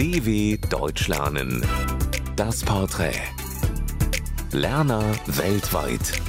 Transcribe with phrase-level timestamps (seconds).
[0.00, 1.62] DW Deutsch lernen.
[2.34, 3.20] Das Porträt.
[4.50, 6.22] Lerner weltweit.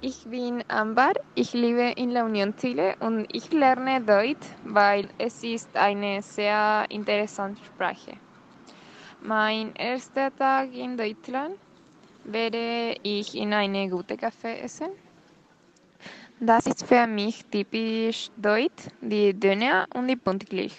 [0.00, 5.44] Ich bin Ambar, ich lebe in La Union Chile und ich lerne Deutsch, weil es
[5.44, 8.16] ist eine sehr interessante Sprache.
[9.20, 11.56] Mein erster Tag in Deutschland
[12.24, 14.88] werde ich in eine gute Café essen.
[16.40, 20.72] Das ist für mich typisch deutsch, die Döner und die Pünktlich.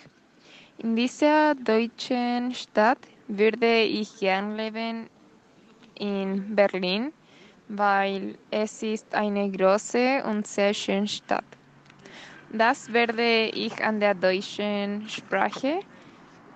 [0.84, 2.98] In dieser deutschen Stadt
[3.30, 5.08] würde ich gern leben
[5.98, 7.14] in Berlin,
[7.70, 11.46] weil es ist eine große und sehr schöne Stadt.
[12.52, 15.80] Das werde ich an der deutschen Sprache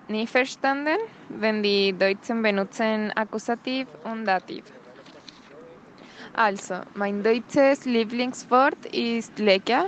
[0.08, 0.98] nie verstanden,
[1.30, 4.64] wenn die Deutschen benutzen Akkusativ und Dativ.
[6.34, 9.86] Also, mein deutsches Lieblingswort ist lecker,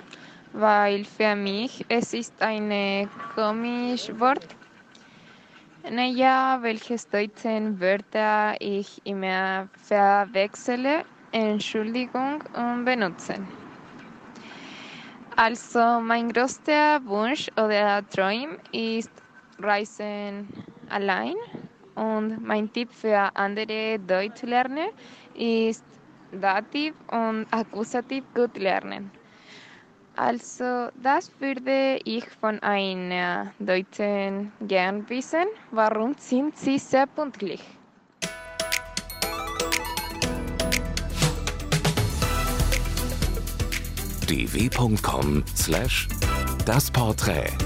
[0.52, 4.56] weil für mich es ist ein komisches Wort.
[5.88, 13.48] Naja, welches deutsche Wörter ich immer verwechsele, Entschuldigung und benutzen.
[15.36, 19.10] Also, mein größter Wunsch oder Traum ist
[19.58, 20.48] Reisen
[20.90, 21.34] allein.
[21.94, 24.88] Und mein Tipp für andere Deutsch lernen
[25.34, 25.84] ist
[26.30, 29.19] Dativ und Akkusativ gut lernen.
[30.20, 35.46] Also das würde ich von einer Deutschen gern wissen.
[35.70, 37.62] Warum sind sie sehr pünktlich?
[44.28, 44.60] dw.com/das
[46.90, 47.56] Porträt